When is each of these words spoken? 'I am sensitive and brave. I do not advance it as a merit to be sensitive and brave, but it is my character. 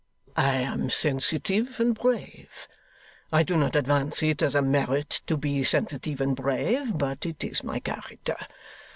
'I 0.35 0.53
am 0.55 0.89
sensitive 0.89 1.79
and 1.79 1.93
brave. 1.93 2.67
I 3.31 3.43
do 3.43 3.55
not 3.55 3.75
advance 3.75 4.23
it 4.23 4.41
as 4.41 4.55
a 4.55 4.61
merit 4.63 5.21
to 5.27 5.37
be 5.37 5.63
sensitive 5.63 6.19
and 6.19 6.35
brave, 6.35 6.97
but 6.97 7.23
it 7.23 7.43
is 7.43 7.63
my 7.63 7.79
character. 7.79 8.35